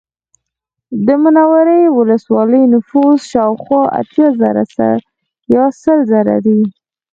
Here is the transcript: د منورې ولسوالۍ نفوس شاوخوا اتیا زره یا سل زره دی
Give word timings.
د 1.05 1.07
منورې 1.23 1.81
ولسوالۍ 1.97 2.63
نفوس 2.73 3.19
شاوخوا 3.31 3.83
اتیا 3.99 4.27
زره 4.39 4.93
یا 5.53 5.65
سل 5.81 5.99
زره 6.11 6.37
دی 6.45 6.59